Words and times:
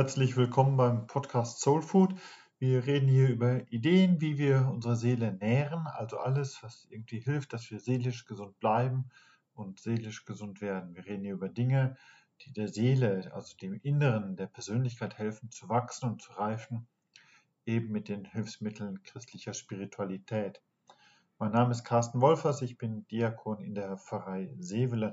Herzlich 0.00 0.34
willkommen 0.38 0.78
beim 0.78 1.06
Podcast 1.06 1.60
Soul 1.60 1.82
Food. 1.82 2.14
Wir 2.58 2.86
reden 2.86 3.06
hier 3.06 3.28
über 3.28 3.70
Ideen, 3.70 4.18
wie 4.22 4.38
wir 4.38 4.66
unsere 4.72 4.96
Seele 4.96 5.34
nähren, 5.34 5.86
also 5.88 6.16
alles, 6.16 6.62
was 6.62 6.86
irgendwie 6.88 7.20
hilft, 7.20 7.52
dass 7.52 7.70
wir 7.70 7.80
seelisch 7.80 8.24
gesund 8.24 8.58
bleiben 8.60 9.10
und 9.52 9.78
seelisch 9.78 10.24
gesund 10.24 10.62
werden. 10.62 10.94
Wir 10.94 11.04
reden 11.04 11.24
hier 11.24 11.34
über 11.34 11.50
Dinge, 11.50 11.98
die 12.40 12.50
der 12.54 12.68
Seele, 12.68 13.30
also 13.34 13.54
dem 13.58 13.74
Inneren 13.74 14.36
der 14.36 14.46
Persönlichkeit 14.46 15.18
helfen 15.18 15.50
zu 15.50 15.68
wachsen 15.68 16.08
und 16.08 16.22
zu 16.22 16.32
reifen, 16.32 16.88
eben 17.66 17.92
mit 17.92 18.08
den 18.08 18.24
Hilfsmitteln 18.24 19.02
christlicher 19.02 19.52
Spiritualität. 19.52 20.62
Mein 21.38 21.52
Name 21.52 21.72
ist 21.72 21.84
Carsten 21.84 22.22
Wolfers, 22.22 22.62
ich 22.62 22.78
bin 22.78 23.06
Diakon 23.08 23.60
in 23.60 23.74
der 23.74 23.98
Pfarrei 23.98 24.48
Sevelen. 24.60 25.12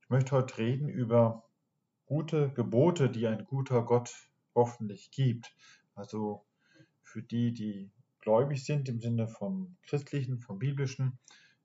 Ich 0.00 0.08
möchte 0.08 0.32
heute 0.32 0.56
reden 0.56 0.88
über 0.88 1.44
gute 2.06 2.50
Gebote, 2.50 3.10
die 3.10 3.26
ein 3.26 3.44
guter 3.44 3.82
Gott 3.82 4.14
hoffentlich 4.54 5.10
gibt. 5.10 5.54
Also 5.94 6.44
für 7.02 7.22
die, 7.22 7.52
die 7.52 7.90
gläubig 8.20 8.64
sind 8.64 8.88
im 8.88 9.00
Sinne 9.00 9.28
vom 9.28 9.76
christlichen, 9.82 10.40
vom 10.40 10.58
biblischen, 10.58 11.18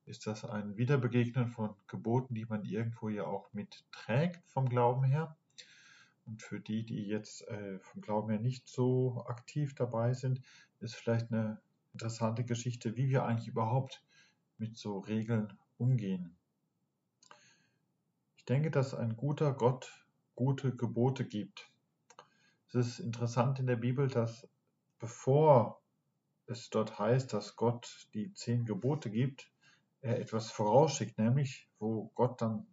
ist 0.06 0.26
das 0.26 0.44
ein 0.44 0.76
Wiederbegegnen 0.78 1.48
von 1.48 1.76
Geboten, 1.88 2.34
die 2.34 2.46
man 2.46 2.64
irgendwo 2.64 3.10
ja 3.10 3.26
auch 3.26 3.54
mitträgt 3.54 4.42
vom 4.48 4.68
Glauben 4.68 5.04
her. 5.04 5.38
Und 6.26 6.42
für 6.42 6.60
die, 6.60 6.86
die 6.86 7.08
jetzt 7.08 7.48
äh, 7.48 7.80
vom 7.80 8.02
Glauben 8.02 8.30
her 8.30 8.40
nicht 8.40 8.68
so 8.68 9.24
aktiv 9.28 9.76
dabei 9.76 10.14
sind, 10.14 10.42
ist 10.80 10.96
vielleicht 10.96 11.32
eine 11.32 11.62
interessante 11.94 12.44
Geschichte, 12.44 12.96
wie 12.96 13.10
wir 13.10 13.24
eigentlich 13.24 13.48
überhaupt 13.48 14.04
mit 14.58 14.78
so 14.78 15.00
Regeln 15.00 15.58
umgehen. 15.78 16.36
Ich 18.38 18.46
denke, 18.46 18.72
dass 18.72 18.94
ein 18.94 19.16
guter 19.16 19.54
Gott 19.54 20.09
gute 20.40 20.73
Gebote 20.73 21.26
gibt. 21.26 21.70
Es 22.70 22.76
ist 22.76 23.00
interessant 23.00 23.59
in 23.59 23.68
der 23.68 23.76
Bibel, 23.76 24.08
dass 24.08 24.48
bevor 24.98 25.81
es 26.46 26.70
dort 26.70 26.98
heißt, 26.98 27.34
dass 27.34 27.58
Gott 27.58 28.08
die 28.14 28.31
zehn 28.31 28.64
Gebote 28.64 29.09
gibt, 29.09 29.52
er 30.00 30.18
etwas 30.18 30.50
vorausschickt, 30.50 31.18
nämlich 31.18 31.68
wo 31.78 32.09
Gott 32.16 32.42
dann 32.42 32.66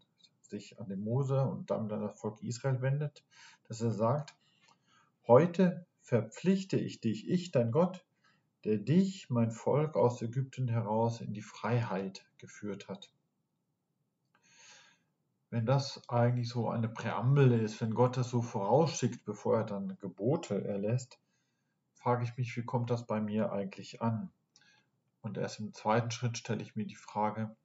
sich 0.43 0.79
an 0.79 0.89
den 0.89 1.01
Mose 1.01 1.43
und 1.43 1.73
dann 1.73 1.91
an 1.91 2.03
das 2.03 2.21
Volk 2.21 2.41
Israel 2.45 2.83
wendet, 2.83 3.25
dass 3.67 3.81
er 3.81 3.91
sagt, 3.91 4.37
heute 5.27 5.87
verpflichte 6.03 6.77
ich 6.77 7.01
dich, 7.01 7.29
ich 7.29 7.51
dein 7.51 7.73
Gott, 7.73 8.07
der 8.63 8.79
dich, 8.79 9.29
mein 9.29 9.51
Volk 9.51 9.97
aus 9.97 10.23
Ägypten 10.23 10.69
heraus 10.69 11.21
in 11.21 11.35
die 11.35 11.43
Freiheit 11.43 12.25
geführt 12.39 12.87
hat 12.87 13.11
wenn 15.51 15.67
das 15.67 16.09
eigentlich 16.09 16.49
so 16.49 16.69
eine 16.69 16.89
Präambel 16.89 17.53
ist, 17.53 17.81
wenn 17.81 17.95
Gott 17.95 18.17
das 18.17 18.31
so 18.31 18.43
vorausschickt, 18.43 19.25
bevor 19.25 19.59
er 19.59 19.65
dann 19.65 19.97
Gebote 20.01 20.65
erlässt, 20.65 21.19
frage 21.95 22.25
ich 22.25 22.37
mich, 22.37 22.57
wie 22.57 22.65
kommt 22.65 22.91
das 22.91 23.07
bei 23.07 23.21
mir 23.21 23.53
eigentlich 23.53 24.03
an? 24.03 24.31
Und 25.23 25.39
erst 25.39 25.61
im 25.61 25.73
zweiten 25.73 26.11
Schritt 26.11 26.39
stelle 26.39 26.63
ich 26.63 26.77
mir 26.77 26.87
die 26.87 26.97
Frage, 26.97 27.57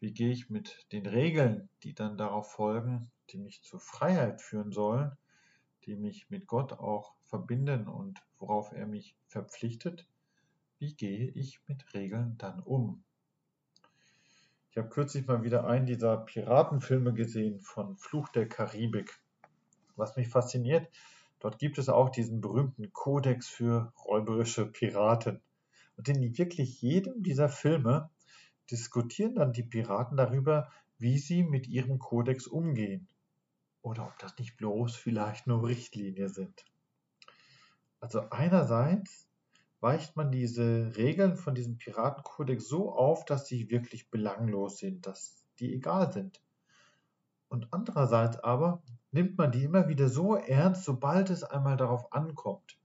wie 0.00 0.12
gehe 0.12 0.32
ich 0.32 0.50
mit 0.50 0.86
den 0.92 1.06
Regeln, 1.06 1.68
die 1.82 1.94
dann 1.94 2.18
darauf 2.18 2.50
folgen, 2.52 3.10
die 3.30 3.38
mich 3.38 3.62
zur 3.62 3.80
Freiheit 3.80 4.40
führen 4.42 4.72
sollen, 4.72 5.16
die 5.86 5.96
mich 5.96 6.28
mit 6.30 6.46
Gott 6.46 6.72
auch 6.72 7.14
verbinden 7.26 7.88
und 7.88 8.22
worauf 8.38 8.72
er 8.72 8.86
mich 8.86 9.16
verpflichtet, 9.28 10.06
wie 10.78 10.94
gehe 10.94 11.28
ich 11.30 11.60
mit 11.66 11.94
Regeln 11.94 12.36
dann 12.38 12.60
um? 12.60 13.02
Ich 14.74 14.78
habe 14.78 14.88
kürzlich 14.88 15.24
mal 15.28 15.44
wieder 15.44 15.68
einen 15.68 15.86
dieser 15.86 16.16
Piratenfilme 16.16 17.14
gesehen 17.14 17.60
von 17.60 17.96
Fluch 17.96 18.28
der 18.30 18.48
Karibik. 18.48 19.20
Was 19.94 20.16
mich 20.16 20.28
fasziniert, 20.28 20.88
dort 21.38 21.60
gibt 21.60 21.78
es 21.78 21.88
auch 21.88 22.08
diesen 22.08 22.40
berühmten 22.40 22.92
Kodex 22.92 23.46
für 23.46 23.92
räuberische 24.04 24.66
Piraten. 24.66 25.40
Und 25.96 26.08
in 26.08 26.36
wirklich 26.36 26.82
jedem 26.82 27.22
dieser 27.22 27.48
Filme 27.48 28.10
diskutieren 28.68 29.36
dann 29.36 29.52
die 29.52 29.62
Piraten 29.62 30.16
darüber, 30.16 30.72
wie 30.98 31.18
sie 31.18 31.44
mit 31.44 31.68
ihrem 31.68 32.00
Kodex 32.00 32.48
umgehen. 32.48 33.06
Oder 33.80 34.06
ob 34.08 34.18
das 34.18 34.36
nicht 34.38 34.56
bloß 34.56 34.96
vielleicht 34.96 35.46
nur 35.46 35.68
Richtlinien 35.68 36.30
sind. 36.30 36.64
Also 38.00 38.28
einerseits 38.30 39.28
weicht 39.84 40.16
man 40.16 40.32
diese 40.32 40.96
Regeln 40.96 41.36
von 41.36 41.54
diesem 41.54 41.76
Piratenkodex 41.76 42.66
so 42.66 42.90
auf, 42.90 43.26
dass 43.26 43.46
sie 43.46 43.70
wirklich 43.70 44.10
belanglos 44.10 44.78
sind, 44.78 45.06
dass 45.06 45.44
die 45.58 45.74
egal 45.74 46.10
sind. 46.10 46.40
Und 47.48 47.68
andererseits 47.70 48.38
aber 48.38 48.82
nimmt 49.10 49.36
man 49.36 49.52
die 49.52 49.62
immer 49.62 49.86
wieder 49.86 50.08
so 50.08 50.36
ernst, 50.36 50.84
sobald 50.84 51.28
es 51.28 51.44
einmal 51.44 51.76
darauf 51.76 52.14
ankommt. 52.14 52.78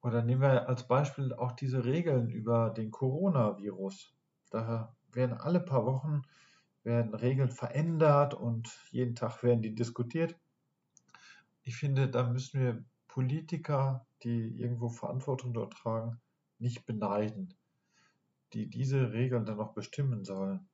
Oder 0.00 0.22
nehmen 0.22 0.40
wir 0.40 0.66
als 0.66 0.88
Beispiel 0.88 1.34
auch 1.34 1.52
diese 1.52 1.84
Regeln 1.84 2.30
über 2.30 2.70
den 2.70 2.90
Coronavirus. 2.90 4.14
Da 4.48 4.96
werden 5.12 5.36
alle 5.36 5.60
paar 5.60 5.84
Wochen 5.84 6.22
werden 6.84 7.14
Regeln 7.14 7.50
verändert 7.50 8.32
und 8.32 8.70
jeden 8.90 9.14
Tag 9.14 9.42
werden 9.42 9.60
die 9.60 9.74
diskutiert. 9.74 10.38
Ich 11.64 11.76
finde, 11.76 12.08
da 12.08 12.22
müssen 12.24 12.60
wir 12.60 12.84
Politiker, 13.12 14.06
die 14.22 14.58
irgendwo 14.58 14.88
Verantwortung 14.88 15.52
dort 15.52 15.74
tragen, 15.74 16.18
nicht 16.58 16.86
beneiden, 16.86 17.52
die 18.54 18.70
diese 18.70 19.12
Regeln 19.12 19.44
dann 19.44 19.58
noch 19.58 19.74
bestimmen 19.74 20.24
sollen. 20.24 20.66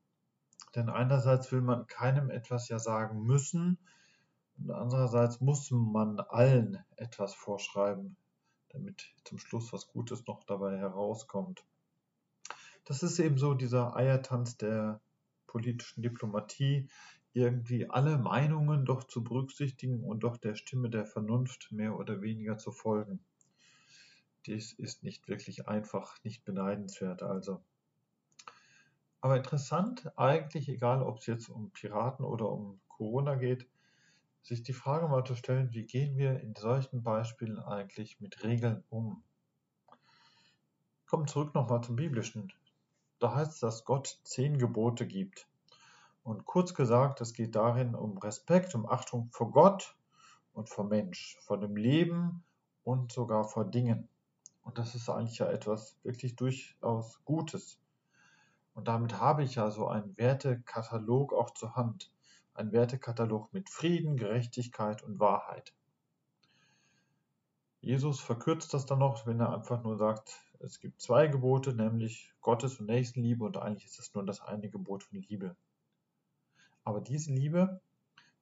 Denn 0.77 0.89
einerseits 0.89 1.51
will 1.51 1.63
man 1.63 1.89
keinem 1.89 2.31
etwas 2.31 2.69
ja 2.69 2.79
sagen 2.79 3.25
müssen 3.25 3.77
und 4.57 4.71
andererseits 4.71 5.41
muss 5.41 5.73
man 5.73 6.21
allen 6.21 6.79
etwas 6.95 7.35
vorschreiben, 7.35 8.17
damit 8.69 9.13
zum 9.25 9.39
Schluss 9.41 9.73
was 9.73 9.89
Gutes 9.89 10.25
noch 10.29 10.45
dabei 10.45 10.79
herauskommt. 10.79 11.65
Das 12.85 13.03
ist 13.03 13.19
eben 13.19 13.39
so 13.39 13.55
dieser 13.55 13.97
Eiertanz 13.97 14.57
der 14.57 15.01
politischen 15.49 16.03
Diplomatie, 16.03 16.89
irgendwie 17.33 17.89
alle 17.89 18.19
Meinungen 18.19 18.85
doch 18.85 19.05
zu 19.05 19.23
berücksichtigen 19.23 20.03
und 20.03 20.21
doch 20.21 20.37
der 20.37 20.55
Stimme 20.55 20.91
der 20.91 21.07
Vernunft 21.07 21.71
mehr 21.71 21.97
oder 21.97 22.23
weniger 22.23 22.59
zu 22.59 22.73
folgen. 22.73 23.21
Dies 24.47 24.73
ist 24.73 25.03
nicht 25.03 25.29
wirklich 25.29 25.69
einfach, 25.69 26.23
nicht 26.25 26.45
beneidenswert 26.45 27.23
also. 27.23 27.61
Aber 29.21 29.37
interessant, 29.37 30.11
eigentlich 30.17 30.69
egal, 30.69 31.03
ob 31.03 31.19
es 31.19 31.27
jetzt 31.27 31.49
um 31.49 31.71
Piraten 31.71 32.25
oder 32.25 32.51
um 32.51 32.81
Corona 32.89 33.35
geht, 33.35 33.67
sich 34.43 34.63
die 34.63 34.73
Frage 34.73 35.09
mal 35.09 35.25
zu 35.25 35.35
stellen, 35.35 35.73
wie 35.73 35.85
gehen 35.85 36.17
wir 36.17 36.41
in 36.41 36.55
solchen 36.55 37.03
Beispielen 37.03 37.59
eigentlich 37.59 38.21
mit 38.21 38.43
Regeln 38.45 38.85
um? 38.89 39.23
Kommen 41.07 41.27
zurück 41.27 41.55
nochmal 41.55 41.83
zum 41.83 41.97
Biblischen. 41.97 42.53
Da 43.19 43.35
heißt 43.35 43.53
es, 43.53 43.61
dass 43.61 43.85
Gott 43.85 44.21
zehn 44.23 44.59
Gebote 44.59 45.07
gibt. 45.07 45.49
Und 46.29 46.45
kurz 46.45 46.75
gesagt, 46.75 47.23
es 47.23 47.33
geht 47.33 47.57
darin 47.57 47.95
um 47.95 48.19
Respekt, 48.19 48.75
um 48.75 48.87
Achtung 48.87 49.31
vor 49.33 49.51
Gott 49.51 49.97
und 50.53 50.69
vor 50.69 50.85
Mensch, 50.85 51.39
vor 51.41 51.59
dem 51.59 51.75
Leben 51.75 52.45
und 52.85 53.13
sogar 53.13 53.45
vor 53.45 53.65
Dingen. 53.65 54.11
Und 54.61 54.77
das 54.77 54.95
ist 54.95 55.09
eigentlich 55.09 55.39
ja 55.39 55.51
etwas 55.51 55.97
wirklich 56.03 56.37
durchaus 56.37 57.25
Gutes. 57.25 57.81
Und 58.75 58.89
damit 58.89 59.19
habe 59.19 59.43
ich 59.43 59.55
ja 59.55 59.71
so 59.71 59.89
einen 59.89 60.19
Wertekatalog 60.19 61.33
auch 61.33 61.49
zur 61.55 61.77
Hand. 61.77 62.13
Ein 62.53 62.73
Wertekatalog 62.73 63.51
mit 63.55 63.71
Frieden, 63.71 64.19
Gerechtigkeit 64.19 65.03
und 65.03 65.19
Wahrheit. 65.19 65.73
Jesus 67.81 68.21
verkürzt 68.21 68.75
das 68.75 68.85
dann 68.85 68.99
noch, 68.99 69.27
wenn 69.27 69.41
er 69.41 69.55
einfach 69.55 69.83
nur 69.83 69.97
sagt, 69.97 70.39
es 70.59 70.79
gibt 70.79 71.01
zwei 71.01 71.27
Gebote, 71.27 71.73
nämlich 71.73 72.35
Gottes 72.43 72.81
und 72.81 72.85
Nächstenliebe 72.85 73.47
und 73.47 73.57
eigentlich 73.57 73.87
ist 73.87 73.99
es 73.99 74.13
nur 74.13 74.27
das 74.27 74.43
eine 74.43 74.69
Gebot 74.69 75.05
von 75.05 75.23
Liebe. 75.23 75.57
Aber 76.89 77.03
diese 77.03 77.35
Liebe 77.35 77.83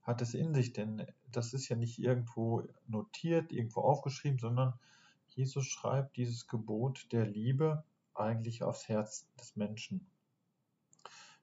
hat 0.03 0.23
es 0.23 0.33
in 0.33 0.55
sich, 0.55 0.73
denn 0.73 1.05
das 1.33 1.53
ist 1.53 1.69
ja 1.69 1.75
nicht 1.75 1.99
irgendwo 1.99 2.63
notiert, 2.87 3.51
irgendwo 3.51 3.81
aufgeschrieben, 3.81 4.39
sondern 4.39 4.79
Jesus 5.27 5.67
schreibt 5.67 6.17
dieses 6.17 6.47
Gebot 6.47 7.09
der 7.11 7.27
Liebe 7.27 7.83
eigentlich 8.15 8.63
aufs 8.63 8.89
Herz 8.89 9.27
des 9.41 9.57
Menschen. 9.57 10.07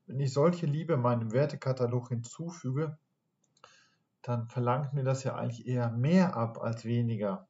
Wenn 0.06 0.22
ich 0.22 0.32
solche 0.32 0.66
Liebe 0.66 0.96
meinem 0.96 1.34
Wertekatalog 1.34 2.08
hinzufüge, 2.08 2.98
dann 4.22 4.48
verlangt 4.48 4.94
mir 4.94 5.04
das 5.04 5.26
ja 5.26 5.36
eigentlich 5.36 5.68
eher 5.68 5.92
mehr 5.92 6.38
ab 6.38 6.62
als 6.62 6.86
weniger. 6.86 7.50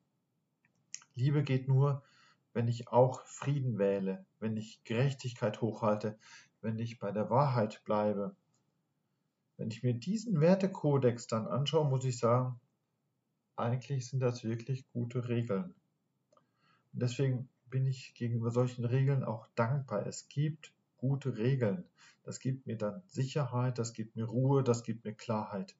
Liebe 1.13 1.43
geht 1.43 1.67
nur, 1.67 2.01
wenn 2.53 2.67
ich 2.67 2.87
auch 2.87 3.21
Frieden 3.27 3.77
wähle, 3.77 4.25
wenn 4.39 4.57
ich 4.57 4.83
Gerechtigkeit 4.83 5.61
hochhalte, 5.61 6.17
wenn 6.61 6.79
ich 6.79 6.97
bei 6.97 7.11
der 7.11 7.29
Wahrheit 7.29 7.83
bleibe, 7.85 8.35
wenn 9.57 9.69
ich 9.69 9.83
mir 9.83 9.93
diesen 9.93 10.41
Wertekodex 10.41 11.27
dann 11.27 11.47
anschaue, 11.47 11.89
muss 11.89 12.05
ich 12.05 12.17
sagen, 12.17 12.59
eigentlich 13.55 14.07
sind 14.07 14.19
das 14.19 14.43
wirklich 14.43 14.87
gute 14.89 15.27
Regeln. 15.27 15.75
Und 16.93 17.01
deswegen 17.01 17.49
bin 17.69 17.85
ich 17.85 18.13
gegenüber 18.15 18.51
solchen 18.51 18.85
Regeln 18.85 19.23
auch 19.23 19.47
dankbar. 19.55 20.05
Es 20.05 20.27
gibt 20.27 20.73
gute 20.97 21.37
Regeln. 21.37 21.85
Das 22.23 22.39
gibt 22.39 22.65
mir 22.65 22.77
dann 22.77 23.03
Sicherheit, 23.07 23.77
das 23.77 23.93
gibt 23.93 24.15
mir 24.15 24.25
Ruhe, 24.25 24.63
das 24.63 24.83
gibt 24.83 25.03
mir 25.03 25.13
Klarheit. 25.13 25.75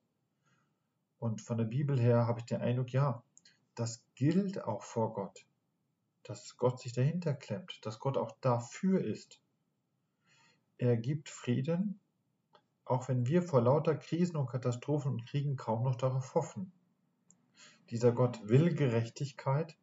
Und 1.20 1.42
von 1.42 1.58
der 1.58 1.66
Bibel 1.66 2.00
her 2.00 2.28
habe 2.28 2.40
ich 2.40 2.46
den 2.46 2.62
Eindruck, 2.62 2.92
ja, 2.92 3.24
das 3.76 4.04
gilt 4.16 4.64
auch 4.64 4.84
vor 4.84 5.14
Gott. 5.14 5.46
Dass 6.24 6.58
Gott 6.58 6.80
sich 6.80 6.94
dahinter 6.94 7.34
klemmt, 7.34 7.80
dass 7.86 8.00
Gott 8.00 8.18
auch 8.18 8.32
dafür 8.42 9.04
ist. 9.04 9.40
Er 10.78 10.98
gibt 10.98 11.30
Frieden, 11.30 12.00
auch 12.86 13.08
wenn 13.08 13.26
wir 13.28 13.42
vor 13.42 13.62
lauter 13.62 13.96
Krisen 13.96 14.36
und 14.36 14.48
Katastrophen 14.50 15.14
und 15.14 15.26
Kriegen 15.26 15.56
kaum 15.56 15.84
noch 15.84 15.96
darauf 15.96 16.36
hoffen. 16.36 16.72
Dieser 17.90 18.12
Gott 18.12 18.48
will 18.48 18.74
Gerechtigkeit, 18.74 19.78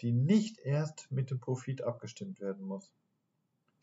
die 0.00 0.12
nicht 0.12 0.58
erst 0.58 1.10
mit 1.10 1.30
dem 1.30 1.40
Profit 1.40 1.82
abgestimmt 1.82 2.40
werden 2.40 2.64
muss. 2.66 2.92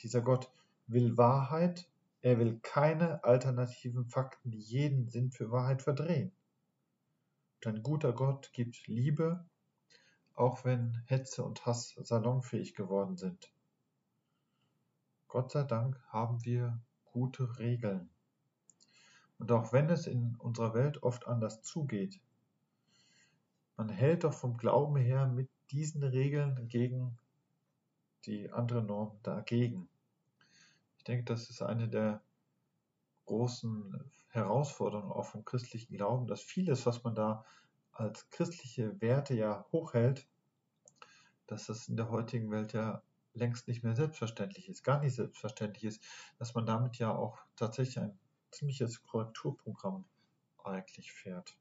Dieser 0.02 0.22
Gott 0.22 0.52
will 0.88 1.18
Wahrheit, 1.18 1.90
er 2.22 2.40
will 2.40 2.60
keine 2.62 3.24
alternativen 3.24 4.06
Fakten, 4.06 4.52
die 4.52 4.60
jeden 4.60 5.08
Sinn 5.10 5.32
für 5.32 5.52
Wahrheit 5.52 5.82
verdrehen. 5.82 6.32
Und 7.66 7.76
ein 7.76 7.84
guter 7.84 8.14
Gott 8.14 8.52
gibt 8.54 8.88
Liebe, 8.88 9.46
auch 10.36 10.66
wenn 10.66 11.02
Hetze 11.06 11.44
und 11.44 11.66
Hass 11.66 11.96
salonfähig 11.98 12.76
geworden 12.76 13.18
sind. 13.18 13.52
Gott 15.28 15.52
sei 15.52 15.64
Dank 15.64 16.00
haben 16.10 16.44
wir 16.44 16.82
gute 17.06 17.58
Regeln. 17.58 18.13
Und 19.38 19.52
auch 19.52 19.74
wenn 19.74 19.90
es 19.90 20.08
in 20.08 20.36
unserer 20.38 20.74
Welt 20.74 21.04
oft 21.04 21.28
anders 21.28 21.62
zugeht, 21.64 22.22
man 23.76 23.90
hält 23.90 24.24
doch 24.24 24.34
vom 24.34 24.58
Glauben 24.58 24.96
her 24.96 25.28
mit 25.28 25.50
diesen 25.72 26.04
Regeln 26.04 26.68
gegen 26.68 27.18
die 28.26 28.52
andere 28.52 28.84
Norm 28.84 29.20
dagegen. 29.24 29.90
Ich 30.98 31.04
denke, 31.04 31.26
das 31.26 31.50
ist 31.50 31.62
eine 31.62 31.90
der 31.90 32.22
großen 33.26 34.12
Herausforderungen 34.30 35.12
auch 35.12 35.26
vom 35.26 35.46
christlichen 35.46 35.96
Glauben, 35.96 36.28
dass 36.28 36.42
vieles, 36.42 36.86
was 36.86 37.04
man 37.04 37.16
da 37.16 37.46
als 37.92 38.30
christliche 38.30 39.00
Werte 39.02 39.34
ja 39.34 39.66
hochhält, 39.72 40.28
dass 41.48 41.68
das 41.68 41.88
in 41.88 41.98
der 41.98 42.10
heutigen 42.10 42.52
Welt 42.52 42.74
ja 42.74 43.04
längst 43.34 43.68
nicht 43.68 43.84
mehr 43.84 43.96
selbstverständlich 43.96 44.70
ist, 44.70 44.84
gar 44.84 45.00
nicht 45.00 45.16
selbstverständlich 45.16 45.84
ist, 45.84 46.04
dass 46.38 46.54
man 46.54 46.66
damit 46.66 46.98
ja 46.98 47.16
auch 47.16 47.40
tatsächlich 47.56 48.00
ein 48.00 48.18
ziemliches 48.54 49.04
Korrekturprogramm 49.04 50.06
eigentlich 50.64 51.12
fährt. 51.12 51.58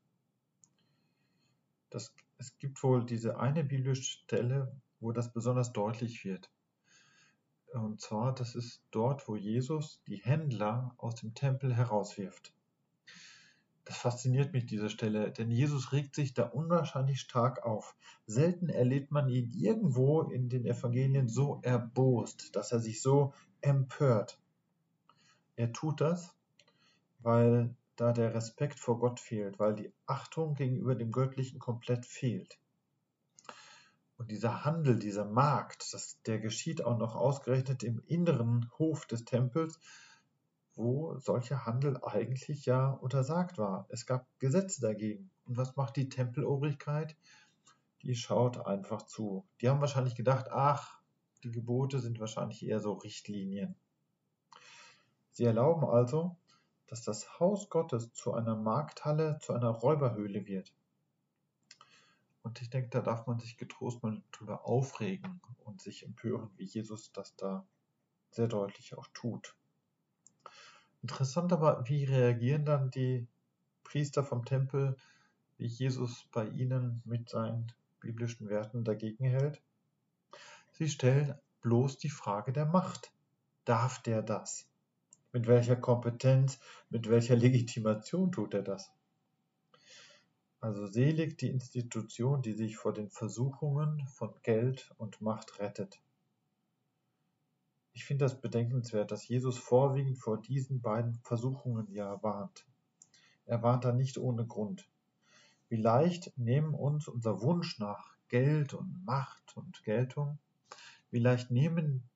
Das, 1.90 2.14
es 2.38 2.58
gibt 2.58 2.82
wohl 2.82 3.04
diese 3.04 3.38
eine 3.38 3.64
biblische 3.64 4.02
Stelle, 4.02 4.74
wo 5.00 5.12
das 5.12 5.32
besonders 5.32 5.72
deutlich 5.72 6.24
wird. 6.24 6.50
Und 7.72 8.00
zwar, 8.00 8.34
das 8.34 8.54
ist 8.54 8.82
dort, 8.90 9.26
wo 9.28 9.36
Jesus 9.36 10.02
die 10.06 10.16
Händler 10.16 10.94
aus 10.98 11.14
dem 11.16 11.34
Tempel 11.34 11.74
herauswirft. 11.74 12.52
Das 13.84 13.96
fasziniert 13.96 14.52
mich, 14.52 14.66
diese 14.66 14.90
Stelle, 14.90 15.32
denn 15.32 15.50
Jesus 15.50 15.92
regt 15.92 16.14
sich 16.14 16.34
da 16.34 16.44
unwahrscheinlich 16.44 17.20
stark 17.20 17.64
auf. 17.64 17.96
Selten 18.26 18.68
erlebt 18.68 19.10
man 19.10 19.28
ihn 19.28 19.50
irgendwo 19.52 20.22
in 20.22 20.48
den 20.48 20.66
Evangelien 20.66 21.28
so 21.28 21.60
erbost, 21.62 22.54
dass 22.54 22.70
er 22.70 22.78
sich 22.78 23.02
so 23.02 23.34
empört. 23.60 24.38
Er 25.56 25.72
tut 25.72 26.00
das, 26.00 26.34
weil 27.22 27.74
da 27.96 28.12
der 28.12 28.34
Respekt 28.34 28.78
vor 28.78 28.98
Gott 28.98 29.20
fehlt, 29.20 29.58
weil 29.58 29.74
die 29.74 29.92
Achtung 30.06 30.54
gegenüber 30.54 30.94
dem 30.94 31.12
Göttlichen 31.12 31.58
komplett 31.58 32.06
fehlt. 32.06 32.58
Und 34.16 34.30
dieser 34.30 34.64
Handel, 34.64 34.98
dieser 34.98 35.24
Markt, 35.24 35.92
das, 35.92 36.20
der 36.22 36.38
geschieht 36.38 36.84
auch 36.84 36.96
noch 36.96 37.14
ausgerechnet 37.14 37.82
im 37.82 38.00
inneren 38.06 38.70
Hof 38.78 39.06
des 39.06 39.24
Tempels, 39.24 39.80
wo 40.74 41.19
solcher 41.19 41.66
Handel 41.66 41.98
eigentlich 42.02 42.64
ja 42.64 42.90
untersagt 42.90 43.58
war. 43.58 43.86
Es 43.88 44.06
gab 44.06 44.26
Gesetze 44.38 44.80
dagegen. 44.80 45.30
Und 45.44 45.56
was 45.56 45.76
macht 45.76 45.96
die 45.96 46.08
Tempelobrigkeit? 46.08 47.16
Die 48.02 48.14
schaut 48.14 48.64
einfach 48.66 49.02
zu. 49.02 49.44
Die 49.60 49.69
haben 49.69 49.80
wahrscheinlich 49.80 50.14
gedacht, 50.14 50.46
ach, 50.50 51.00
die 51.44 51.50
Gebote 51.50 51.98
sind 51.98 52.20
wahrscheinlich 52.20 52.64
eher 52.64 52.80
so 52.80 52.92
Richtlinien. 52.94 53.74
Sie 55.32 55.44
erlauben 55.44 55.84
also, 55.84 56.36
dass 56.92 57.00
das 57.00 57.40
Haus 57.40 57.70
Gottes 57.70 58.12
zu 58.12 58.34
einer 58.34 58.54
Markthalle, 58.54 59.38
zu 59.40 59.54
einer 59.54 59.70
Räuberhöhle 59.70 60.46
wird. 60.46 60.74
Und 62.42 62.60
ich 62.60 62.68
denke, 62.68 62.90
da 62.90 63.00
darf 63.00 63.26
man 63.26 63.38
sich 63.40 63.56
getrost 63.56 64.02
mal 64.02 64.20
drüber 64.30 64.66
aufregen 64.66 65.40
und 65.64 65.80
sich 65.80 66.04
empören, 66.04 66.50
wie 66.58 66.66
Jesus 66.66 67.10
das 67.10 67.34
da 67.36 67.66
sehr 68.30 68.46
deutlich 68.46 68.94
auch 68.94 69.06
tut. 69.14 69.56
Interessant 71.00 71.54
aber, 71.54 71.88
wie 71.88 72.04
reagieren 72.04 72.66
dann 72.66 72.90
die 72.90 73.26
Priester 73.84 74.22
vom 74.22 74.44
Tempel, 74.44 74.98
wie 75.56 75.68
Jesus 75.68 76.26
bei 76.30 76.46
ihnen 76.46 77.00
mit 77.06 77.30
seinen 77.30 77.72
biblischen 78.00 78.50
Werten 78.50 78.84
dagegen 78.84 79.24
hält? 79.24 79.62
Sie 80.72 80.90
stellen 80.90 81.38
bloß 81.62 81.96
die 81.96 82.10
Frage 82.10 82.52
der 82.52 82.66
Macht. 82.66 83.14
Darf 83.64 84.02
der 84.02 84.20
das? 84.20 84.68
Mit 85.32 85.46
welcher 85.46 85.76
Kompetenz, 85.76 86.61
mit 86.90 87.08
welcher 87.08 87.37
Legitimation 87.37 88.31
tut 88.31 88.52
er 88.52 88.62
das? 88.62 88.93
Also 90.61 90.87
selig 90.87 91.38
die 91.38 91.49
Institution, 91.49 92.43
die 92.43 92.52
sich 92.52 92.76
vor 92.76 92.93
den 92.93 93.08
Versuchungen 93.08 94.06
von 94.08 94.34
Geld 94.43 94.93
und 94.99 95.23
Macht 95.23 95.58
rettet. 95.58 96.02
Ich 97.94 98.05
finde 98.05 98.26
das 98.26 98.40
bedenkenswert, 98.40 99.11
dass 99.11 99.26
Jesus 99.26 99.58
vorwiegend 99.58 100.19
vor 100.19 100.40
diesen 100.40 100.82
beiden 100.82 101.14
Versuchungen 101.25 101.90
ja 101.90 102.23
warnt. 102.23 102.67
Er 103.46 103.62
warnt 103.62 103.84
da 103.84 103.93
nicht 103.93 104.19
ohne 104.19 104.46
Grund. 104.46 104.88
Wie 105.69 105.76
leicht 105.76 106.32
nehmen 106.37 106.75
uns 106.75 107.08
unser 107.08 107.40
Wunsch 107.40 107.79
nach 107.79 108.17
Geld 108.29 108.75
und 108.75 109.05
Macht 109.05 109.56
und 109.56 109.82
Geltung, 109.82 110.38
wie 111.11 111.19
leicht 111.19 111.50
nehmen 111.50 112.08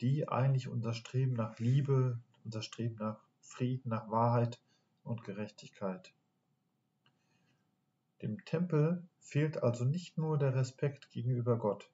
die 0.00 0.28
eigentlich 0.28 0.68
unser 0.68 0.94
Streben 0.94 1.34
nach 1.34 1.58
Liebe, 1.58 2.18
unser 2.44 2.62
Streben 2.62 2.96
nach 2.96 3.20
Frieden, 3.40 3.88
nach 3.90 4.10
Wahrheit 4.10 4.60
und 5.02 5.24
Gerechtigkeit. 5.24 6.12
Dem 8.22 8.44
Tempel 8.44 9.06
fehlt 9.18 9.62
also 9.62 9.84
nicht 9.84 10.18
nur 10.18 10.38
der 10.38 10.54
Respekt 10.54 11.10
gegenüber 11.10 11.58
Gott. 11.58 11.90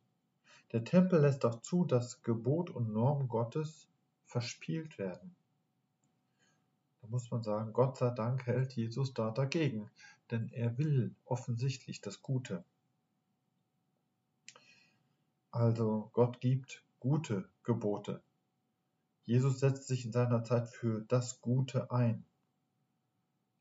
Der 0.72 0.84
Tempel 0.84 1.20
lässt 1.20 1.44
auch 1.44 1.62
zu, 1.62 1.84
dass 1.84 2.22
Gebot 2.22 2.70
und 2.70 2.92
Norm 2.92 3.28
Gottes 3.28 3.88
verspielt 4.24 4.98
werden. 4.98 5.36
Da 7.00 7.06
muss 7.08 7.30
man 7.30 7.44
sagen, 7.44 7.72
Gott 7.72 7.98
sei 7.98 8.10
Dank 8.10 8.46
hält 8.46 8.72
Jesus 8.72 9.14
da 9.14 9.30
dagegen, 9.30 9.90
denn 10.30 10.48
er 10.48 10.76
will 10.76 11.14
offensichtlich 11.24 12.00
das 12.00 12.20
Gute. 12.20 12.64
Also 15.52 16.10
Gott 16.12 16.40
gibt 16.40 16.82
gute 16.98 17.48
Gebote. 17.62 18.20
Jesus 19.26 19.58
setzt 19.58 19.88
sich 19.88 20.04
in 20.04 20.12
seiner 20.12 20.44
Zeit 20.44 20.68
für 20.68 21.04
das 21.08 21.40
Gute 21.40 21.90
ein. 21.90 22.24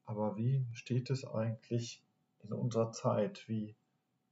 Aber 0.05 0.37
wie 0.37 0.63
steht 0.73 1.09
es 1.09 1.25
eigentlich 1.25 2.03
in 2.43 2.53
unserer 2.53 2.91
Zeit? 2.91 3.49
Wie 3.49 3.75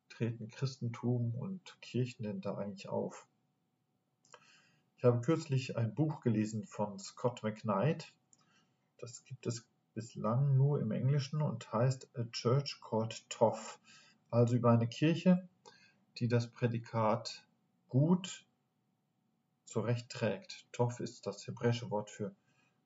treten 0.09 0.47
Christentum 0.47 1.33
und 1.33 1.75
Kirchen 1.81 2.21
denn 2.21 2.41
da 2.41 2.55
eigentlich 2.55 2.87
auf? 2.87 3.27
Ich 4.97 5.03
habe 5.03 5.21
kürzlich 5.21 5.75
ein 5.75 5.95
Buch 5.95 6.21
gelesen 6.21 6.67
von 6.67 6.99
Scott 6.99 7.41
McKnight. 7.41 8.13
Das 8.99 9.25
gibt 9.25 9.47
es 9.47 9.67
bislang 9.95 10.55
nur 10.55 10.79
im 10.79 10.91
Englischen 10.91 11.41
und 11.41 11.73
heißt 11.73 12.15
A 12.15 12.25
Church 12.25 12.79
Called 12.79 13.27
Toff. 13.31 13.79
Also 14.29 14.55
über 14.55 14.69
eine 14.69 14.87
Kirche, 14.87 15.49
die 16.19 16.27
das 16.27 16.51
Prädikat 16.51 17.43
gut 17.89 18.45
zurecht 19.73 20.09
trägt. 20.09 20.67
Tov 20.71 20.99
ist 20.99 21.25
das 21.25 21.47
hebräische 21.47 21.89
Wort 21.89 22.11
für 22.11 22.35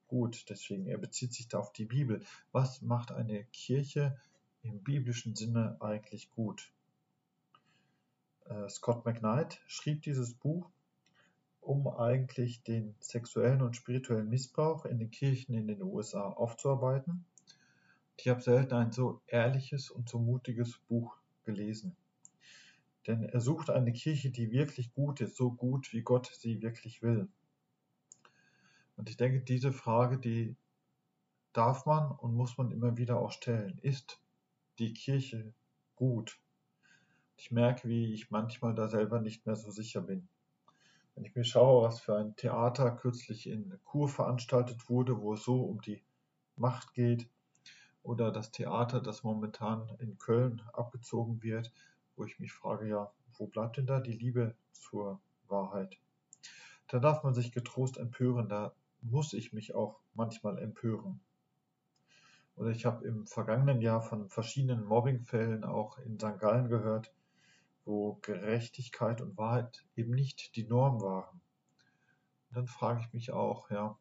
gut, 0.07 0.45
deswegen 0.49 0.87
er 0.87 0.97
bezieht 0.97 1.33
sich 1.33 1.49
da 1.49 1.59
auf 1.59 1.73
die 1.73 1.83
Bibel. 1.83 2.23
Was 2.53 2.81
macht 2.81 3.11
eine 3.11 3.43
Kirche 3.51 4.17
im 4.63 4.81
biblischen 4.81 5.35
Sinne 5.35 5.75
eigentlich 5.81 6.31
gut? 6.31 6.71
Äh, 8.45 8.69
Scott 8.69 9.05
McKnight 9.05 9.59
schrieb 9.67 10.01
dieses 10.03 10.33
Buch, 10.33 10.69
um 11.59 11.89
eigentlich 11.89 12.63
den 12.63 12.95
sexuellen 13.01 13.61
und 13.61 13.75
spirituellen 13.75 14.29
Missbrauch 14.29 14.85
in 14.85 14.97
den 14.97 15.11
Kirchen 15.11 15.53
in 15.55 15.67
den 15.67 15.81
USA 15.81 16.29
aufzuarbeiten. 16.29 17.25
Ich 18.15 18.29
habe 18.29 18.41
selten 18.41 18.75
ein 18.75 18.93
so 18.93 19.19
ehrliches 19.27 19.91
und 19.91 20.07
so 20.07 20.19
mutiges 20.19 20.77
Buch 20.87 21.17
gelesen. 21.43 21.97
Denn 23.07 23.23
er 23.23 23.39
sucht 23.39 23.69
eine 23.69 23.93
Kirche, 23.93 24.29
die 24.29 24.51
wirklich 24.51 24.93
gut 24.93 25.21
ist, 25.21 25.37
so 25.37 25.51
gut, 25.51 25.93
wie 25.93 26.01
Gott 26.01 26.29
sie 26.33 26.61
wirklich 26.61 27.01
will. 27.01 27.29
Und 28.97 29.09
ich 29.09 29.15
denke, 29.15 29.41
diese 29.41 29.71
Frage, 29.71 30.17
die 30.17 30.57
darf 31.53 31.85
man 31.85 32.11
und 32.11 32.35
muss 32.35 32.57
man 32.57 32.71
immer 32.71 32.97
wieder 32.97 33.17
auch 33.19 33.31
stellen. 33.31 33.79
Ist 33.81 34.19
die 34.79 34.93
Kirche 34.93 35.53
gut? 35.95 36.37
Ich 37.37 37.51
merke, 37.51 37.87
wie 37.87 38.13
ich 38.13 38.29
manchmal 38.29 38.75
da 38.75 38.89
selber 38.89 39.21
nicht 39.21 39.45
mehr 39.45 39.55
so 39.55 39.71
sicher 39.71 40.01
bin. 40.01 40.27
Wenn 41.15 41.23
ich 41.23 41.35
mir 41.35 41.45
schaue, 41.45 41.87
was 41.87 41.99
für 41.99 42.15
ein 42.15 42.35
Theater 42.35 42.91
kürzlich 42.91 43.47
in 43.47 43.79
Kur 43.85 44.09
veranstaltet 44.09 44.89
wurde, 44.89 45.19
wo 45.19 45.33
es 45.33 45.43
so 45.43 45.63
um 45.63 45.81
die 45.81 46.03
Macht 46.55 46.93
geht 46.93 47.29
oder 48.03 48.31
das 48.31 48.51
Theater, 48.51 49.01
das 49.01 49.23
momentan 49.23 49.95
in 49.99 50.17
Köln 50.17 50.61
abgezogen 50.73 51.41
wird, 51.41 51.71
wo 52.17 52.25
ich 52.25 52.39
mich 52.39 52.51
frage, 52.51 52.87
ja, 52.87 53.11
wo 53.37 53.47
bleibt 53.47 53.77
denn 53.77 53.85
da 53.85 53.99
die 53.99 54.13
Liebe 54.13 54.55
zur 54.73 55.21
Wahrheit? 55.47 55.97
Da 56.87 56.99
darf 56.99 57.23
man 57.23 57.33
sich 57.33 57.51
getrost 57.51 57.97
empören, 57.97 58.49
da 58.49 58.73
muss 59.01 59.33
ich 59.33 59.53
mich 59.53 59.75
auch 59.75 59.99
manchmal 60.13 60.57
empören. 60.57 61.19
Oder 62.55 62.71
ich 62.71 62.85
habe 62.85 63.05
im 63.05 63.27
vergangenen 63.27 63.81
Jahr 63.81 64.01
von 64.01 64.29
verschiedenen 64.29 64.83
Mobbingfällen 64.83 65.63
auch 65.63 65.99
in 65.99 66.17
St. 66.17 66.39
Gallen 66.39 66.69
gehört, 66.69 67.13
wo 67.85 68.15
Gerechtigkeit 68.23 69.21
und 69.21 69.37
Wahrheit 69.37 69.85
eben 69.95 70.13
nicht 70.13 70.55
die 70.55 70.63
Norm 70.63 71.01
waren. 71.01 71.39
Und 72.49 72.57
dann 72.57 72.67
frage 72.67 73.01
ich 73.01 73.13
mich 73.13 73.31
auch, 73.31 73.69
ja, 73.69 73.97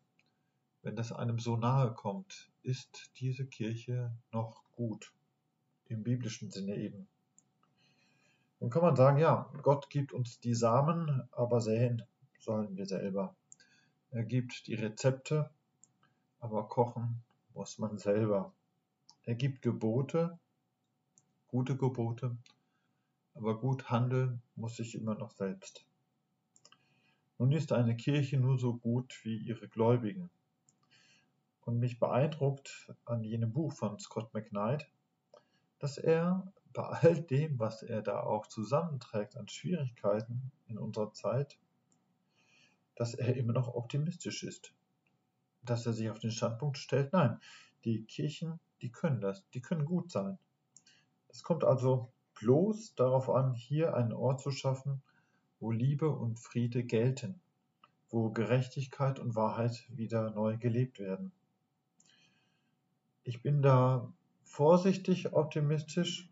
wenn 0.83 0.97
das 0.97 1.13
einem 1.13 1.39
so 1.39 1.57
nahe 1.57 1.93
kommt, 1.93 2.51
ist 2.63 3.11
diese 3.17 3.47
Kirche 3.47 4.17
noch 4.33 4.65
gut? 4.73 5.13
Im 5.89 6.03
biblischen 6.03 6.51
Sinne 6.51 6.77
eben. 6.77 7.09
Dann 8.61 8.71
kann 8.71 8.83
man 8.83 8.97
sagen, 8.97 9.19
ja, 9.19 9.51
Gott 9.63 9.91
gibt 9.91 10.13
uns 10.13 10.41
die 10.41 10.55
Samen, 10.55 11.29
aber 11.33 11.61
säen 11.61 12.03
sollen 12.39 12.77
wir 12.77 12.87
selber. 12.87 13.37
Er 14.11 14.25
gibt 14.25 14.67
die 14.67 14.75
Rezepte, 14.75 15.51
aber 16.41 16.69
kochen 16.69 17.23
muss 17.55 17.79
man 17.79 17.99
selber. 17.99 18.55
Er 19.25 19.35
gibt 19.35 19.63
Gebote, 19.63 20.39
gute 21.49 21.77
Gebote, 21.77 22.37
aber 23.35 23.59
gut 23.59 23.91
handeln 23.91 24.43
muss 24.55 24.79
ich 24.79 24.95
immer 24.95 25.15
noch 25.15 25.33
selbst. 25.33 25.85
Nun 27.39 27.53
ist 27.53 27.73
eine 27.73 27.97
Kirche 27.97 28.39
nur 28.39 28.59
so 28.59 28.77
gut 28.77 29.21
wie 29.25 29.37
ihre 29.37 29.69
Gläubigen. 29.69 30.31
Und 31.67 31.79
mich 31.79 31.99
beeindruckt 31.99 32.95
an 33.05 33.25
jenem 33.25 33.53
Buch 33.53 33.73
von 33.73 33.99
Scott 33.99 34.33
McKnight, 34.33 34.89
dass 35.79 35.99
er 35.99 36.51
bei 36.77 36.83
all 36.83 37.23
dem, 37.23 37.59
was 37.59 37.83
er 37.83 38.03
da 38.03 38.21
auch 38.21 38.47
zusammenträgt 38.47 39.39
an 39.39 39.49
Schwierigkeiten 39.49 40.53
in 40.69 40.77
unserer 40.77 41.11
Zeit, 41.15 41.59
dass 42.97 43.15
er 43.15 43.35
immer 43.35 43.55
noch 43.55 43.75
optimistisch 43.75 44.43
ist. 44.43 44.75
Dass 45.63 45.87
er 45.87 45.95
sich 45.95 46.11
auf 46.11 46.19
den 46.19 46.31
Standpunkt 46.31 46.77
stellt, 46.77 47.15
nein, 47.15 47.41
die 47.87 48.05
Kirchen, 48.05 48.61
die 48.83 48.91
können 48.93 49.23
das, 49.23 49.49
die 49.55 49.63
können 49.63 49.87
gut 49.87 50.11
sein. 50.11 50.39
Es 51.29 51.43
kommt 51.43 51.65
also 51.65 52.13
bloß 52.35 52.95
darauf 52.95 53.31
an, 53.31 53.55
hier 53.55 53.95
einen 53.95 54.13
Ort 54.13 54.43
zu 54.43 54.51
schaffen, 54.51 55.03
wo 55.61 55.71
Liebe 55.71 56.11
und 56.11 56.39
Friede 56.39 56.85
gelten, 56.85 57.41
wo 58.11 58.29
Gerechtigkeit 58.29 59.19
und 59.19 59.35
Wahrheit 59.35 59.87
wieder 59.89 60.31
neu 60.31 60.59
gelebt 60.59 60.99
werden. 60.99 61.33
Ich 63.25 63.41
bin 63.41 63.63
da 63.63 64.13
vorsichtig 64.45 65.33
optimistisch, 65.33 66.29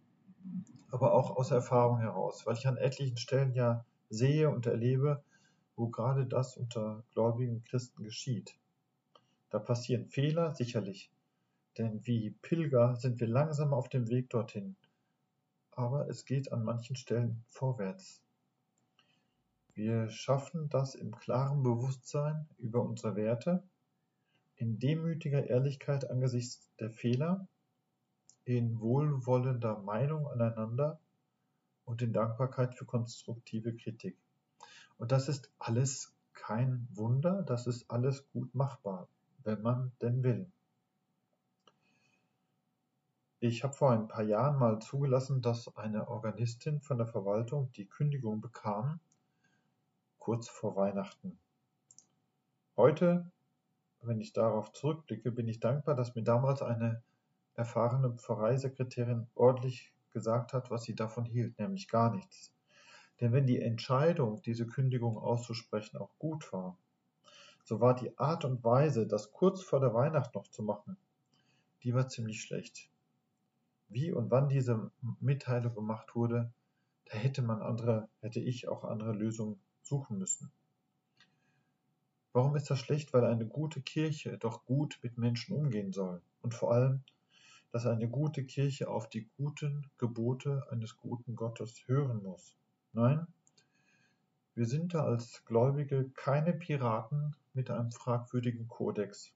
aber 0.91 1.13
auch 1.13 1.37
aus 1.37 1.51
Erfahrung 1.51 1.99
heraus, 1.99 2.47
weil 2.47 2.57
ich 2.57 2.67
an 2.67 2.77
etlichen 2.77 3.17
Stellen 3.17 3.53
ja 3.55 3.85
sehe 4.11 4.51
und 4.51 4.67
erlebe, 4.67 5.23
wo 5.77 5.89
gerade 5.89 6.27
das 6.27 6.57
unter 6.57 7.03
gläubigen 7.13 7.65
Christen 7.65 8.05
geschieht. 8.05 8.57
Da 9.51 9.59
passieren 9.59 10.07
Fehler, 10.07 10.55
sicherlich, 10.55 11.11
denn 11.79 12.07
wie 12.07 12.31
Pilger 12.43 12.97
sind 12.97 13.21
wir 13.21 13.29
langsam 13.29 13.73
auf 13.73 13.89
dem 13.89 14.09
Weg 14.09 14.31
dorthin, 14.31 14.77
aber 15.73 16.09
es 16.09 16.25
geht 16.25 16.53
an 16.53 16.65
manchen 16.65 16.97
Stellen 16.97 17.43
vorwärts. 17.49 18.23
Wir 19.75 20.09
schaffen 20.09 20.69
das 20.69 20.95
im 20.95 21.17
klaren 21.17 21.65
Bewusstsein 21.65 22.47
über 22.59 22.83
unsere 22.83 23.17
Werte, 23.17 23.65
in 24.55 24.79
demütiger 24.79 25.49
Ehrlichkeit 25.49 26.09
angesichts 26.09 26.71
der 26.79 26.91
Fehler, 26.91 27.49
in 28.45 28.81
wohlwollender 28.81 29.79
Meinung 29.79 30.27
aneinander 30.29 31.01
und 31.85 32.03
in 32.03 32.13
Dankbarkeit 32.13 32.75
für 32.75 32.85
konstruktive 32.85 33.75
Kritik. 33.75 34.17
Und 34.99 35.13
das 35.13 35.29
ist 35.29 35.51
alles 35.59 36.15
kein 36.33 36.87
Wunder, 36.93 37.43
das 37.43 37.67
ist 37.67 37.91
alles 37.91 38.29
gut 38.31 38.55
machbar, 38.55 39.09
wenn 39.45 39.63
man 39.63 39.93
denn 40.03 40.23
will. 40.23 40.51
Ich 43.41 43.63
habe 43.63 43.75
vor 43.75 43.91
ein 43.91 44.09
paar 44.09 44.23
Jahren 44.23 44.59
mal 44.59 44.79
zugelassen, 44.79 45.43
dass 45.43 45.77
eine 45.77 46.09
Organistin 46.09 46.81
von 46.81 46.97
der 46.97 47.07
Verwaltung 47.07 47.71
die 47.73 47.87
Kündigung 47.87 48.41
bekam, 48.41 49.01
kurz 50.19 50.49
vor 50.49 50.77
Weihnachten. 50.77 51.39
Heute, 52.77 53.31
wenn 54.01 54.21
ich 54.21 54.33
darauf 54.33 54.73
zurückblicke, 54.73 55.31
bin 55.31 55.47
ich 55.47 55.61
dankbar, 55.61 55.95
dass 55.95 56.15
mir 56.15 56.25
damals 56.25 56.63
eine 56.63 57.03
erfahrene 57.55 58.13
Pfarreisekretärin 58.13 59.29
ordentlich 59.35 59.93
gesagt 60.13 60.53
hat, 60.53 60.71
was 60.71 60.85
sie 60.85 60.95
davon 60.95 61.25
hielt, 61.25 61.59
nämlich 61.59 61.89
gar 61.89 62.15
nichts. 62.15 62.53
Denn 63.21 63.33
wenn 63.33 63.47
die 63.47 63.61
Entscheidung, 63.61 64.43
diese 64.43 64.67
Kündigung 64.67 65.19
auszusprechen, 65.19 65.97
auch 65.99 66.19
gut 66.19 66.53
war, 66.53 66.79
so 67.65 67.81
war 67.81 67.95
die 67.95 68.17
Art 68.19 68.45
und 68.45 68.63
Weise, 68.65 69.07
das 69.07 69.33
kurz 69.33 69.63
vor 69.63 69.81
der 69.81 69.95
Weihnacht 69.95 70.35
noch 70.35 70.49
zu 70.49 70.63
machen, 70.63 70.97
die 71.83 71.95
war 71.95 72.09
ziemlich 72.09 72.43
schlecht 72.43 72.91
wie 73.89 74.13
und 74.13 74.31
wann 74.31 74.49
diese 74.49 74.91
Mitteilung 75.21 75.75
gemacht 75.75 76.15
wurde, 76.15 76.53
da 77.07 77.17
hätte 77.17 77.43
man 77.43 77.63
andere, 77.63 78.09
hätte 78.21 78.41
ich 78.41 78.69
auch 78.69 78.85
andere 78.85 79.13
Lösungen 79.13 79.61
suchen 79.83 80.19
müssen. 80.19 80.51
Warum 82.33 82.57
ist 82.57 82.71
das 82.71 82.81
schlecht? 82.81 83.13
Weil 83.13 83.25
eine 83.25 83.47
gute 83.47 83.81
Kirche 83.81 84.39
doch 84.39 84.65
gut 84.65 84.99
mit 85.03 85.19
Menschen 85.19 85.55
umgehen 85.55 85.93
soll. 85.93 86.21
Und 86.43 86.55
vor 86.55 86.73
allem, 86.73 87.05
dass 87.75 87.87
eine 87.87 88.09
gute 88.09 88.45
Kirche 88.45 88.89
auf 88.89 89.09
die 89.09 89.29
guten 89.37 89.91
Gebote 89.99 90.65
eines 90.71 90.97
guten 90.97 91.35
Gottes 91.35 91.83
hören 91.89 92.23
muss. 92.23 92.57
Nein, 92.93 93.27
wir 94.55 94.67
sind 94.67 94.95
da 94.95 95.03
als 95.03 95.45
Gläubige 95.45 96.09
keine 96.11 96.53
Piraten 96.53 97.35
mit 97.53 97.73
einem 97.73 97.91
fragwürdigen 97.91 98.69
Kodex. 98.69 99.33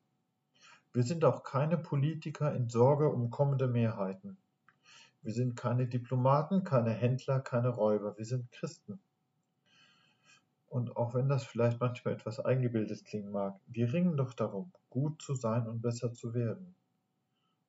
Wir 0.93 1.03
sind 1.03 1.25
auch 1.25 1.43
keine 1.43 1.79
Politiker 1.79 2.55
in 2.55 2.69
Sorge 2.69 3.09
um 3.09 3.31
kommende 3.31 3.67
Mehrheiten. 3.67 4.37
Wir 5.23 5.33
sind 5.33 5.57
keine 5.57 5.89
Diplomaten, 5.89 6.63
keine 6.63 6.93
Händler, 6.93 7.41
keine 7.41 7.71
Räuber. 7.71 8.17
Wir 8.19 8.25
sind 8.25 8.53
Christen. 8.53 9.01
Und 10.69 10.97
auch 10.97 11.13
wenn 11.13 11.29
das 11.29 11.43
vielleicht 11.43 11.81
manchmal 11.81 12.15
etwas 12.15 12.39
eingebildet 12.39 13.05
klingen 13.05 13.33
mag, 13.33 13.59
wir 13.67 13.93
ringen 13.93 14.17
doch 14.17 14.33
darum, 14.33 14.71
gut 14.91 15.21
zu 15.23 15.35
sein 15.35 15.67
und 15.67 15.83
besser 15.83 16.13
zu 16.13 16.35
werden. 16.35 16.77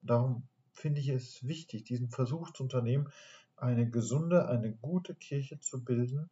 darum 0.03 0.47
finde 0.79 1.01
ich 1.01 1.09
es 1.09 1.45
wichtig, 1.45 1.83
diesen 1.83 2.09
Versuch 2.09 2.51
zu 2.51 2.63
unternehmen, 2.63 3.11
eine 3.57 3.89
gesunde, 3.89 4.47
eine 4.47 4.71
gute 4.71 5.13
Kirche 5.13 5.59
zu 5.59 5.83
bilden, 5.83 6.29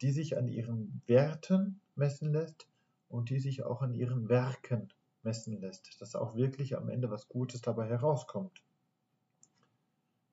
die 0.00 0.10
sich 0.10 0.36
an 0.36 0.48
ihren 0.48 1.02
Werten 1.06 1.80
messen 1.94 2.32
lässt 2.32 2.66
und 3.08 3.30
die 3.30 3.38
sich 3.38 3.62
auch 3.62 3.82
an 3.82 3.94
ihren 3.94 4.28
Werken 4.28 4.92
messen 5.22 5.60
lässt, 5.60 6.00
dass 6.00 6.16
auch 6.16 6.36
wirklich 6.36 6.76
am 6.76 6.88
Ende 6.88 7.10
was 7.10 7.28
Gutes 7.28 7.60
dabei 7.60 7.86
herauskommt. 7.86 8.62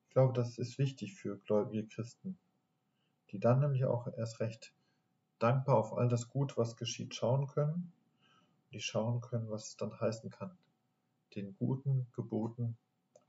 Ich 0.07 0.13
glaube, 0.13 0.33
das 0.33 0.57
ist 0.57 0.77
wichtig 0.77 1.15
für 1.15 1.37
gläubige 1.37 1.87
Christen, 1.87 2.37
die 3.31 3.39
dann 3.39 3.59
nämlich 3.59 3.85
auch 3.85 4.07
erst 4.07 4.39
recht 4.39 4.73
dankbar 5.39 5.77
auf 5.77 5.97
all 5.97 6.07
das 6.07 6.29
Gut, 6.29 6.55
was 6.57 6.77
geschieht, 6.77 7.15
schauen 7.15 7.47
können, 7.47 7.91
die 8.71 8.79
schauen 8.79 9.21
können, 9.21 9.49
was 9.49 9.69
es 9.69 9.77
dann 9.77 9.99
heißen 9.99 10.29
kann, 10.29 10.57
den 11.35 11.55
guten 11.57 12.07
Geboten 12.13 12.77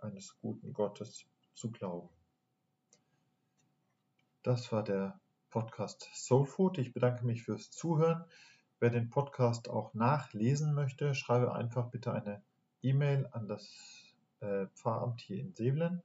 eines 0.05 0.39
guten 0.39 0.73
Gottes 0.73 1.27
zu 1.55 1.71
glauben. 1.71 2.09
Das 4.43 4.71
war 4.73 4.85
der 4.85 5.19
Podcast 5.51 6.11
Soul 6.13 6.47
Food. 6.47 6.79
Ich 6.79 6.93
bedanke 6.93 7.25
mich 7.25 7.43
fürs 7.43 7.71
Zuhören. 7.71 8.25
Wer 8.79 8.91
den 8.91 9.09
Podcast 9.09 9.71
auch 9.71 9.95
nachlesen 9.95 10.75
möchte, 10.75 11.15
schreibe 11.15 11.55
einfach 11.55 11.91
bitte 11.91 12.13
eine 12.13 12.43
E-Mail 12.83 13.27
an 13.33 13.49
das 13.49 13.73
äh, 14.41 14.67
Pfarramt 14.75 15.23
hier 15.23 15.39
in 15.41 15.55
Sevelen. 15.55 16.03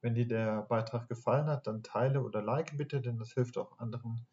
Wenn 0.00 0.14
dir 0.14 0.26
der 0.26 0.62
Beitrag 0.62 1.08
gefallen 1.08 1.46
hat, 1.46 1.66
dann 1.66 1.82
teile 1.82 2.22
oder 2.22 2.42
like 2.42 2.76
bitte, 2.76 3.00
denn 3.00 3.18
das 3.18 3.32
hilft 3.32 3.58
auch 3.58 3.78
anderen 3.78 4.26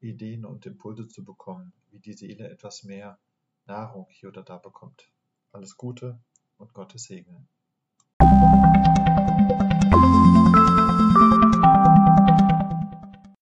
Ideen 0.00 0.44
und 0.44 0.66
Impulse 0.66 1.08
zu 1.08 1.24
bekommen, 1.24 1.72
wie 1.90 1.98
die 1.98 2.12
Seele 2.12 2.48
etwas 2.50 2.84
mehr 2.84 3.18
Nahrung 3.66 4.06
hier 4.10 4.28
oder 4.28 4.42
da 4.42 4.58
bekommt. 4.58 5.10
Alles 5.50 5.76
Gute 5.76 6.20
und 6.58 6.74
Gottes 6.74 7.04
Segen. 7.04 7.48